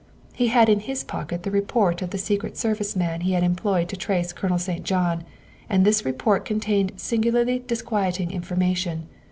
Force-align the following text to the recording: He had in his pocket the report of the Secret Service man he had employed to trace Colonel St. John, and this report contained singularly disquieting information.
He 0.33 0.47
had 0.47 0.67
in 0.67 0.79
his 0.79 1.03
pocket 1.03 1.43
the 1.43 1.51
report 1.51 2.01
of 2.01 2.09
the 2.09 2.17
Secret 2.17 2.57
Service 2.57 2.95
man 2.95 3.21
he 3.21 3.33
had 3.33 3.43
employed 3.43 3.87
to 3.89 3.95
trace 3.95 4.33
Colonel 4.33 4.57
St. 4.57 4.83
John, 4.83 5.23
and 5.69 5.85
this 5.85 6.05
report 6.05 6.43
contained 6.43 6.93
singularly 6.95 7.59
disquieting 7.59 8.31
information. 8.31 9.07